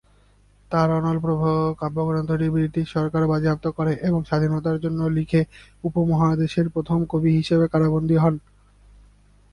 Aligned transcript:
তার 0.71 0.87
"অনল-প্রবাহ" 0.97 1.45
কাব্যগ্রন্থটি 1.81 2.47
ব্রিটিশ 2.49 2.85
সরকার 2.95 3.23
বাজেয়াপ্ত 3.27 3.65
করে 3.77 3.93
এবং 4.07 4.19
স্বাধীনতার 4.23 4.77
জন্য 4.83 4.99
লিখে 5.17 5.41
উপমহাদেশের 5.83 6.67
প্রথম 6.75 6.99
কবি 7.11 7.31
হিসেবে 7.39 7.65
কারাবন্দী 7.67 8.17
হন। 8.17 8.35